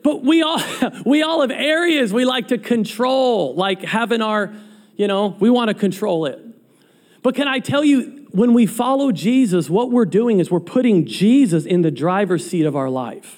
[0.02, 0.62] but we all
[1.04, 4.54] we all have areas we like to control, like having our,
[4.96, 6.40] you know, we want to control it.
[7.22, 11.04] But can I tell you, when we follow Jesus, what we're doing is we're putting
[11.04, 13.37] Jesus in the driver's seat of our life.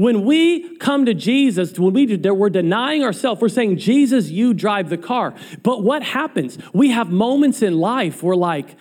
[0.00, 4.54] When we come to Jesus, when we do, we're denying ourselves, we're saying, Jesus, you
[4.54, 5.34] drive the car.
[5.62, 6.56] But what happens?
[6.72, 8.76] We have moments in life where, like,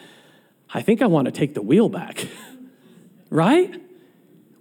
[0.73, 2.25] I think I want to take the wheel back,
[3.29, 3.81] right?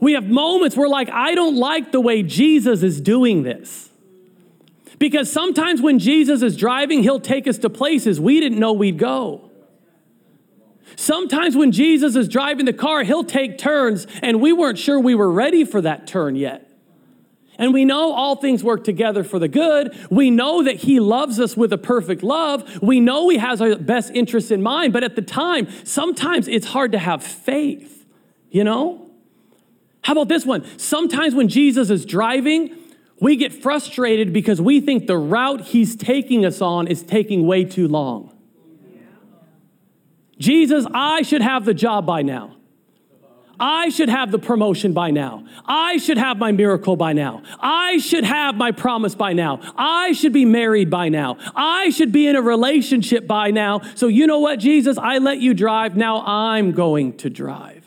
[0.00, 3.90] We have moments where, like, I don't like the way Jesus is doing this.
[4.98, 8.98] Because sometimes when Jesus is driving, he'll take us to places we didn't know we'd
[8.98, 9.47] go.
[10.98, 15.14] Sometimes when Jesus is driving the car, he'll take turns, and we weren't sure we
[15.14, 16.68] were ready for that turn yet.
[17.56, 19.96] And we know all things work together for the good.
[20.10, 22.82] We know that He loves us with a perfect love.
[22.82, 24.92] We know He has our best interests in mind.
[24.92, 28.04] But at the time, sometimes it's hard to have faith,
[28.50, 29.08] you know?
[30.02, 30.66] How about this one?
[30.80, 32.76] Sometimes when Jesus is driving,
[33.20, 37.64] we get frustrated because we think the route He's taking us on is taking way
[37.64, 38.32] too long.
[40.38, 42.54] Jesus, I should have the job by now.
[43.60, 45.44] I should have the promotion by now.
[45.66, 47.42] I should have my miracle by now.
[47.58, 49.60] I should have my promise by now.
[49.76, 51.38] I should be married by now.
[51.56, 53.80] I should be in a relationship by now.
[53.96, 54.96] So, you know what, Jesus?
[54.96, 55.96] I let you drive.
[55.96, 57.77] Now I'm going to drive.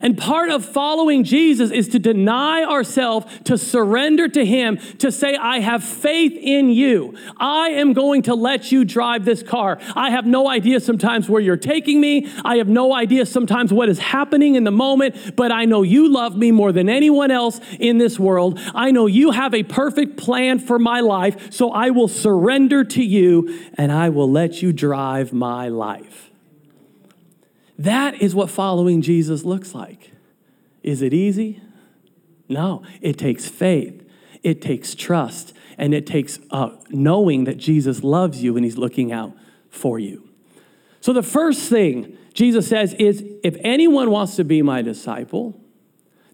[0.00, 5.36] And part of following Jesus is to deny ourselves, to surrender to Him, to say,
[5.36, 7.16] I have faith in you.
[7.36, 9.78] I am going to let you drive this car.
[9.94, 12.28] I have no idea sometimes where you're taking me.
[12.44, 16.08] I have no idea sometimes what is happening in the moment, but I know you
[16.08, 18.58] love me more than anyone else in this world.
[18.74, 23.02] I know you have a perfect plan for my life, so I will surrender to
[23.02, 26.27] you and I will let you drive my life.
[27.78, 30.10] That is what following Jesus looks like.
[30.82, 31.62] Is it easy?
[32.48, 34.04] No, it takes faith,
[34.42, 39.12] it takes trust, and it takes uh, knowing that Jesus loves you and he's looking
[39.12, 39.32] out
[39.70, 40.28] for you.
[41.00, 45.60] So, the first thing Jesus says is if anyone wants to be my disciple,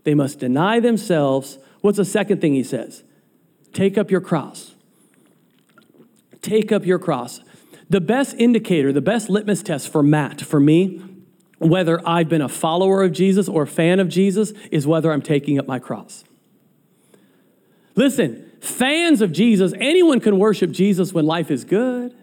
[0.04, 1.58] they must deny themselves.
[1.80, 3.02] What's the second thing he says?
[3.72, 4.74] Take up your cross.
[6.40, 7.40] Take up your cross.
[7.90, 11.02] The best indicator, the best litmus test for Matt, for me,
[11.64, 15.22] whether I've been a follower of Jesus or a fan of Jesus is whether I'm
[15.22, 16.24] taking up my cross.
[17.96, 22.14] Listen, fans of Jesus, anyone can worship Jesus when life is good.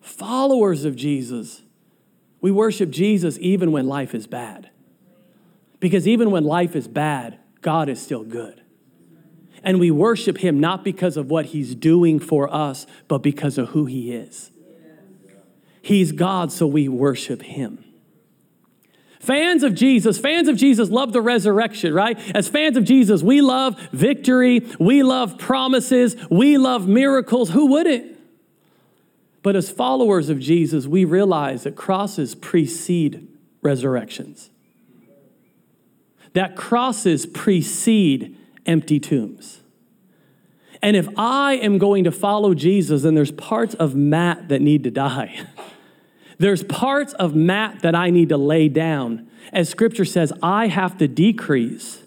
[0.00, 1.62] Followers of Jesus,
[2.40, 4.70] we worship Jesus even when life is bad.
[5.80, 8.62] Because even when life is bad, God is still good.
[9.62, 13.70] And we worship him not because of what he's doing for us, but because of
[13.70, 14.50] who he is.
[15.84, 17.84] He's God, so we worship him.
[19.20, 22.18] Fans of Jesus, fans of Jesus love the resurrection, right?
[22.34, 27.50] As fans of Jesus, we love victory, we love promises, we love miracles.
[27.50, 28.18] Who wouldn't?
[29.42, 33.28] But as followers of Jesus, we realize that crosses precede
[33.60, 34.48] resurrections,
[36.32, 39.60] that crosses precede empty tombs.
[40.80, 44.82] And if I am going to follow Jesus, then there's parts of Matt that need
[44.84, 45.46] to die.
[46.38, 49.28] There's parts of Matt that I need to lay down.
[49.52, 52.02] As scripture says, I have to decrease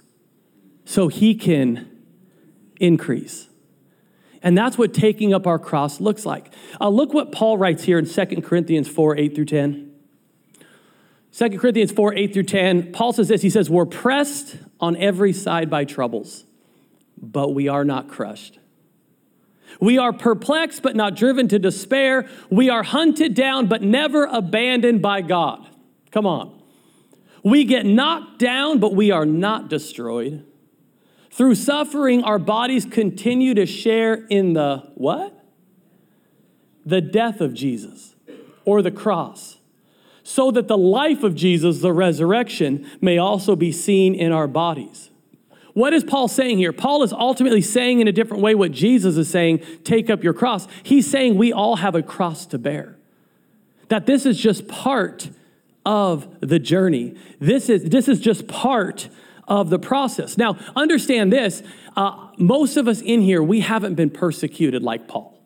[0.86, 1.90] so he can
[2.80, 3.48] increase.
[4.44, 6.54] And that's what taking up our cross looks like.
[6.80, 9.92] Uh, look what Paul writes here in 2 Corinthians 4 8 through 10.
[11.38, 15.34] 2 Corinthians 4 8 through 10, Paul says this He says, We're pressed on every
[15.34, 16.46] side by troubles,
[17.22, 18.60] but we are not crushed.
[19.80, 22.28] We are perplexed, but not driven to despair.
[22.50, 25.68] We are hunted down, but never abandoned by God.
[26.12, 26.62] Come on.
[27.44, 30.46] We get knocked down, but we are not destroyed.
[31.30, 35.34] Through suffering, our bodies continue to share in the what?
[36.86, 38.16] The death of Jesus
[38.66, 39.58] or the cross,
[40.24, 45.10] so that the life of Jesus, the resurrection, may also be seen in our bodies.
[45.78, 46.74] What is Paul saying here?
[46.74, 50.34] Paul is ultimately saying in a different way what Jesus is saying take up your
[50.34, 50.68] cross.
[50.82, 52.98] He's saying we all have a cross to bear,
[53.90, 55.30] that this is just part
[55.86, 57.16] of the journey.
[57.40, 59.08] This is, this is just part
[59.48, 60.36] of the process.
[60.36, 61.62] Now, understand this
[61.96, 65.38] uh, most of us in here, we haven't been persecuted like Paul.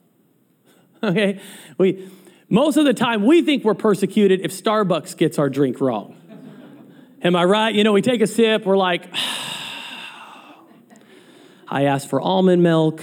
[1.04, 1.41] Okay?
[1.78, 2.10] We,
[2.48, 6.15] most of the time, we think we're persecuted if Starbucks gets our drink wrong.
[7.22, 7.76] Am I right?
[7.76, 9.13] You know, we take a sip, we're like,
[11.72, 13.02] I asked for almond milk.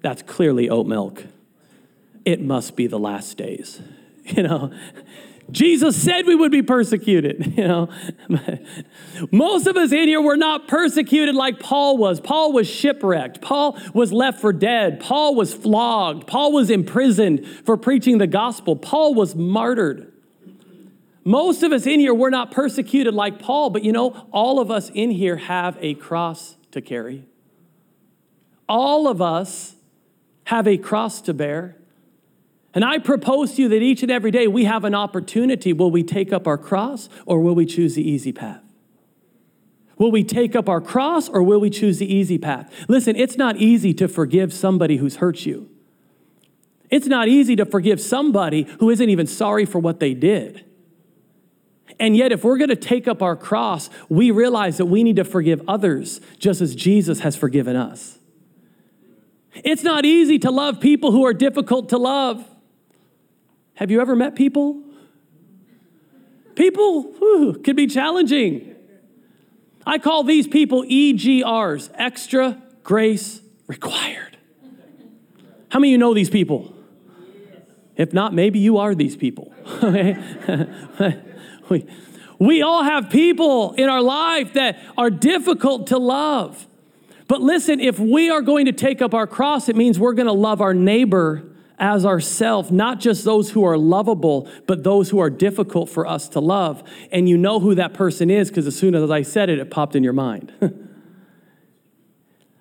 [0.00, 1.24] That's clearly oat milk.
[2.24, 3.82] It must be the last days.
[4.28, 4.72] You know,
[5.52, 7.88] Jesus said we would be persecuted, you know.
[9.30, 12.18] Most of us in here were not persecuted like Paul was.
[12.18, 13.40] Paul was shipwrecked.
[13.40, 14.98] Paul was left for dead.
[14.98, 16.26] Paul was flogged.
[16.26, 18.74] Paul was imprisoned for preaching the gospel.
[18.74, 20.12] Paul was martyred.
[21.24, 24.72] Most of us in here were not persecuted like Paul, but you know, all of
[24.72, 27.26] us in here have a cross to carry.
[28.68, 29.76] All of us
[30.44, 31.76] have a cross to bear.
[32.74, 35.72] And I propose to you that each and every day we have an opportunity.
[35.72, 38.62] Will we take up our cross or will we choose the easy path?
[39.98, 42.70] Will we take up our cross or will we choose the easy path?
[42.86, 45.70] Listen, it's not easy to forgive somebody who's hurt you.
[46.90, 50.64] It's not easy to forgive somebody who isn't even sorry for what they did.
[51.98, 55.16] And yet, if we're going to take up our cross, we realize that we need
[55.16, 58.15] to forgive others just as Jesus has forgiven us.
[59.64, 62.44] It's not easy to love people who are difficult to love.
[63.74, 64.82] Have you ever met people?
[66.54, 68.74] People whew, can be challenging.
[69.86, 74.36] I call these people EGRs, extra grace required.
[75.68, 76.74] How many of you know these people?
[77.96, 79.52] If not, maybe you are these people.
[81.68, 81.86] we,
[82.38, 86.66] we all have people in our life that are difficult to love.
[87.28, 90.26] But listen, if we are going to take up our cross, it means we're going
[90.26, 91.44] to love our neighbor
[91.78, 96.28] as ourselves, not just those who are lovable, but those who are difficult for us
[96.30, 96.82] to love.
[97.12, 99.70] And you know who that person is because as soon as I said it, it
[99.70, 100.52] popped in your mind.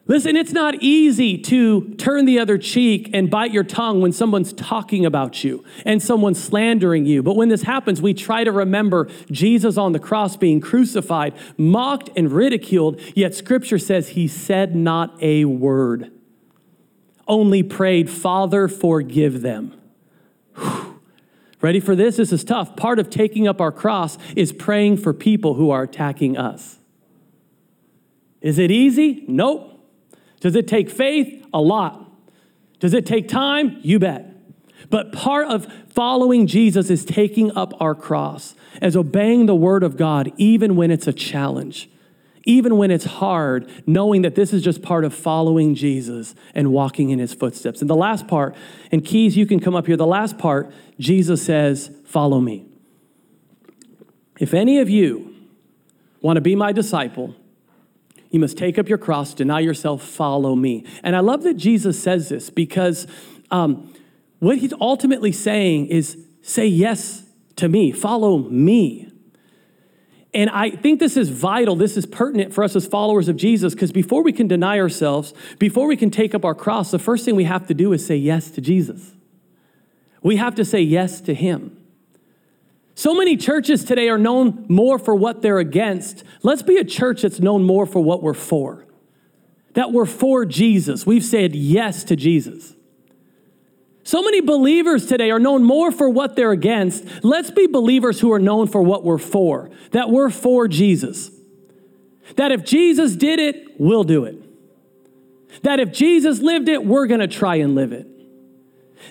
[0.07, 4.53] Listen, it's not easy to turn the other cheek and bite your tongue when someone's
[4.53, 7.23] talking about you and someone's slandering you.
[7.23, 12.11] But when this happens, we try to remember Jesus on the cross being crucified, mocked,
[12.15, 16.11] and ridiculed, yet scripture says he said not a word
[17.27, 19.73] only prayed, Father, forgive them.
[20.55, 21.01] Whew.
[21.61, 22.17] Ready for this?
[22.17, 22.75] This is tough.
[22.75, 26.79] Part of taking up our cross is praying for people who are attacking us.
[28.41, 29.25] Is it easy?
[29.27, 29.74] Nope.
[30.45, 31.43] Does it take faith?
[31.55, 32.07] A lot.
[32.79, 33.79] Does it take time?
[33.81, 34.31] You bet.
[34.91, 39.97] But part of following Jesus is taking up our cross, as obeying the word of
[39.97, 41.89] God, even when it's a challenge
[42.47, 47.09] even when it's hard, knowing that this is just part of following Jesus and walking
[47.09, 47.81] in his footsteps.
[47.81, 48.55] And the last part,
[48.91, 49.97] and Keys, you can come up here.
[49.97, 52.67] The last part, Jesus says, Follow me.
[54.39, 55.33] If any of you
[56.21, 57.35] want to be my disciple,
[58.35, 60.85] you must take up your cross, deny yourself, follow me.
[61.03, 63.07] And I love that Jesus says this because
[63.49, 63.93] um,
[64.39, 67.23] what he's ultimately saying is say yes
[67.55, 69.09] to me, follow me.
[70.33, 73.73] And I think this is vital, this is pertinent for us as followers of Jesus,
[73.73, 77.23] because before we can deny ourselves, before we can take up our cross, the first
[77.23, 79.13] thing we have to do is say yes to Jesus.
[80.21, 81.77] We have to say yes to Him.
[82.95, 86.23] So many churches today are known more for what they're against.
[86.43, 88.85] Let's be a church that's known more for what we're for.
[89.73, 91.05] That we're for Jesus.
[91.05, 92.73] We've said yes to Jesus.
[94.05, 97.03] So many believers today are known more for what they're against.
[97.21, 101.31] Let's be believers who are known for what we're for, that we're for Jesus.
[102.37, 104.41] That if Jesus did it, we'll do it.
[105.63, 108.07] That if Jesus lived it, we're gonna try and live it.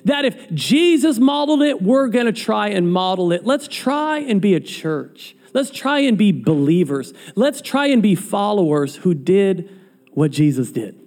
[0.04, 3.44] That if Jesus modeled it, we're gonna try and model it.
[3.44, 5.36] Let's try and be a church.
[5.52, 7.14] Let's try and be believers.
[7.36, 9.70] Let's try and be followers who did
[10.12, 10.98] what Jesus did.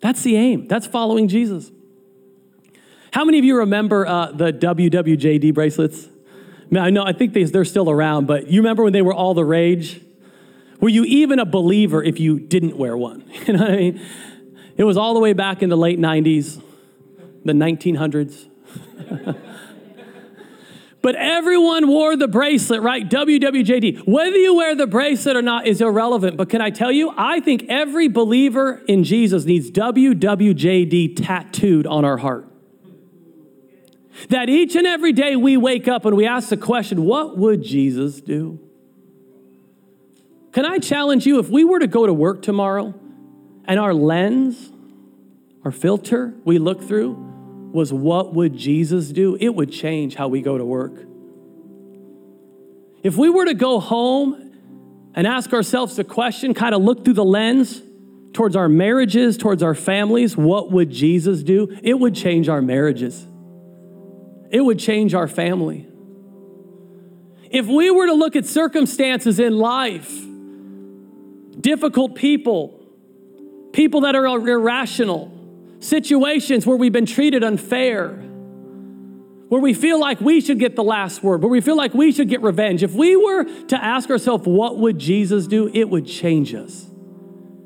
[0.00, 0.66] That's the aim.
[0.66, 1.70] That's following Jesus.
[3.12, 6.08] How many of you remember uh, the WWJD bracelets?
[6.76, 9.34] I know, I think they, they're still around, but you remember when they were all
[9.34, 10.00] the rage?
[10.80, 13.24] Were you even a believer if you didn't wear one?
[13.46, 14.00] You know what I mean?
[14.76, 16.60] It was all the way back in the late 90s,
[17.46, 18.48] the 1900s.
[21.02, 23.08] but everyone wore the bracelet, right?
[23.08, 24.06] WWJD.
[24.06, 26.36] Whether you wear the bracelet or not is irrelevant.
[26.36, 32.04] But can I tell you, I think every believer in Jesus needs WWJD tattooed on
[32.04, 32.48] our heart.
[34.30, 37.62] That each and every day we wake up and we ask the question, what would
[37.62, 38.60] Jesus do?
[40.52, 42.94] Can I challenge you if we were to go to work tomorrow
[43.66, 44.72] and our lens,
[45.64, 47.25] our filter we look through
[47.76, 49.36] was what would Jesus do?
[49.38, 51.04] It would change how we go to work.
[53.04, 54.52] If we were to go home
[55.14, 57.80] and ask ourselves the question, kind of look through the lens
[58.32, 61.78] towards our marriages, towards our families, what would Jesus do?
[61.82, 63.24] It would change our marriages
[64.50, 65.86] it would change our family.
[67.50, 70.12] If we were to look at circumstances in life,
[71.60, 72.82] difficult people,
[73.72, 75.32] people that are irrational,
[75.86, 78.08] situations where we've been treated unfair,
[79.48, 82.12] where we feel like we should get the last word, where we feel like we
[82.12, 85.70] should get revenge, if we were to ask ourselves, what would Jesus do?
[85.72, 86.86] It would change us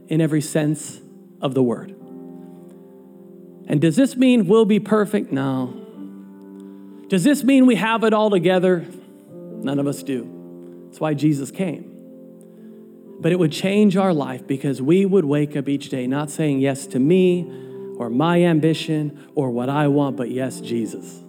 [0.09, 1.01] in every sense
[1.41, 1.91] of the word.
[3.67, 5.33] And does this mean we'll be perfect?
[5.33, 5.77] No.
[7.09, 8.87] Does this mean we have it all together?
[9.31, 10.87] None of us do.
[10.87, 11.87] That's why Jesus came.
[13.21, 16.61] But it would change our life because we would wake up each day not saying
[16.61, 17.70] yes to me
[18.01, 21.21] or my ambition or what I want, but yes, Jesus.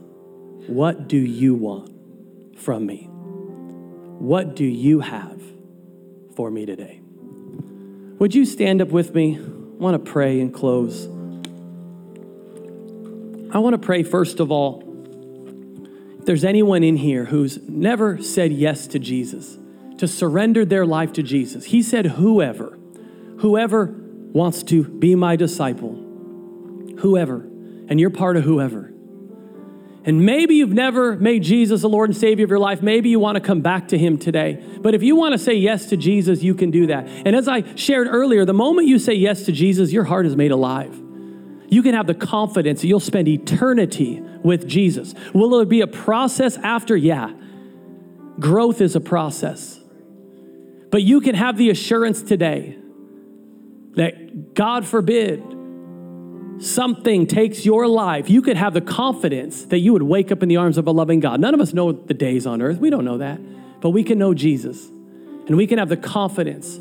[0.67, 3.09] What do you want from me?
[3.11, 5.41] What do you have
[6.33, 7.01] for me today?
[8.19, 9.37] Would you stand up with me?
[9.37, 11.07] I want to pray and close.
[13.53, 14.81] I want to pray, first of all,
[16.19, 19.57] if there's anyone in here who's never said yes to Jesus,
[19.97, 22.79] to surrender their life to Jesus, he said, whoever,
[23.39, 23.93] whoever
[24.31, 26.00] wants to be my disciple,
[27.01, 27.41] whoever,
[27.87, 28.87] and you're part of whoever.
[30.03, 32.81] And maybe you've never made Jesus the Lord and Savior of your life.
[32.81, 34.63] Maybe you want to come back to Him today.
[34.81, 37.07] But if you want to say yes to Jesus, you can do that.
[37.07, 40.35] And as I shared earlier, the moment you say yes to Jesus, your heart is
[40.35, 40.99] made alive
[41.71, 45.15] you can have the confidence that you'll spend eternity with Jesus.
[45.33, 46.97] Will it be a process after?
[46.97, 47.33] Yeah.
[48.39, 49.79] Growth is a process.
[50.91, 52.77] But you can have the assurance today
[53.95, 55.41] that God forbid
[56.61, 60.49] something takes your life, you could have the confidence that you would wake up in
[60.49, 61.39] the arms of a loving God.
[61.39, 62.77] None of us know the days on earth.
[62.77, 63.39] We don't know that.
[63.81, 64.87] But we can know Jesus.
[64.87, 66.77] And we can have the confidence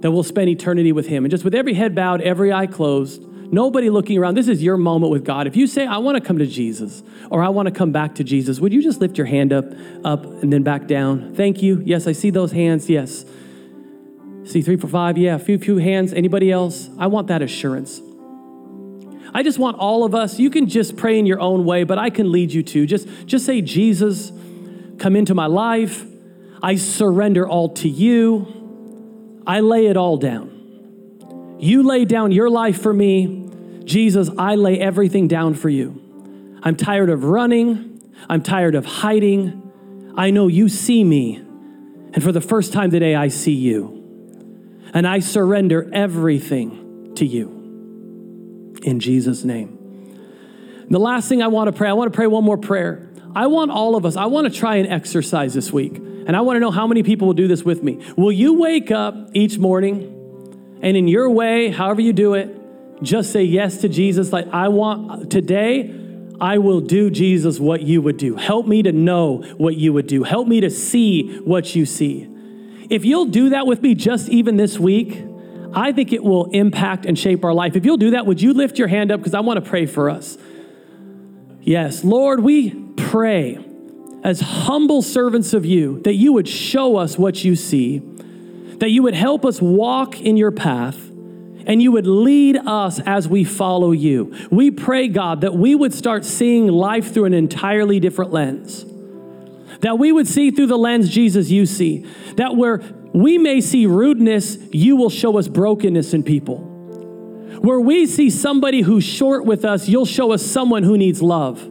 [0.00, 1.24] that we'll spend eternity with Him.
[1.24, 3.22] And just with every head bowed, every eye closed,
[3.52, 5.46] nobody looking around, this is your moment with God.
[5.46, 8.14] If you say, I want to come to Jesus, or I want to come back
[8.16, 9.64] to Jesus, would you just lift your hand up,
[10.04, 11.34] up, and then back down?
[11.34, 11.82] Thank you.
[11.84, 12.88] Yes, I see those hands.
[12.88, 13.24] Yes.
[14.44, 15.18] See three, four, five.
[15.18, 16.12] Yeah, a few, few hands.
[16.12, 16.88] Anybody else?
[16.98, 18.00] I want that assurance.
[19.34, 21.98] I just want all of us, you can just pray in your own way, but
[21.98, 22.86] I can lead you to.
[22.86, 24.30] Just, just say, Jesus,
[24.98, 26.04] come into my life.
[26.62, 29.42] I surrender all to you.
[29.46, 31.56] I lay it all down.
[31.58, 33.48] You lay down your life for me.
[33.84, 36.58] Jesus, I lay everything down for you.
[36.62, 38.00] I'm tired of running.
[38.28, 40.12] I'm tired of hiding.
[40.16, 41.36] I know you see me.
[41.36, 43.98] And for the first time today, I see you.
[44.92, 47.51] And I surrender everything to you.
[48.82, 49.78] In Jesus' name.
[50.90, 53.08] The last thing I want to pray, I want to pray one more prayer.
[53.34, 55.96] I want all of us, I want to try and exercise this week.
[55.96, 58.04] And I want to know how many people will do this with me.
[58.16, 63.32] Will you wake up each morning and in your way, however you do it, just
[63.32, 64.32] say yes to Jesus?
[64.32, 65.92] Like, I want today,
[66.40, 68.36] I will do, Jesus, what you would do.
[68.36, 70.22] Help me to know what you would do.
[70.24, 72.28] Help me to see what you see.
[72.90, 75.24] If you'll do that with me just even this week,
[75.74, 77.76] I think it will impact and shape our life.
[77.76, 79.20] If you'll do that, would you lift your hand up?
[79.20, 80.36] Because I want to pray for us.
[81.60, 83.58] Yes, Lord, we pray
[84.24, 87.98] as humble servants of you that you would show us what you see,
[88.78, 90.96] that you would help us walk in your path,
[91.64, 94.34] and you would lead us as we follow you.
[94.50, 98.84] We pray, God, that we would start seeing life through an entirely different lens.
[99.80, 102.04] That we would see through the lens, Jesus, you see.
[102.36, 106.58] That where we may see rudeness, you will show us brokenness in people.
[107.60, 111.68] Where we see somebody who's short with us, you'll show us someone who needs love.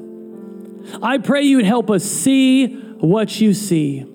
[1.01, 4.05] I pray you would help us see what you see,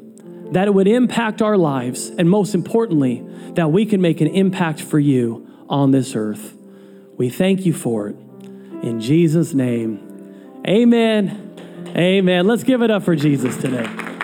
[0.52, 3.24] that it would impact our lives, and most importantly,
[3.54, 6.56] that we can make an impact for you on this earth.
[7.16, 8.16] We thank you for it.
[8.82, 11.42] In Jesus' name, amen.
[11.96, 12.46] Amen.
[12.46, 14.15] Let's give it up for Jesus today.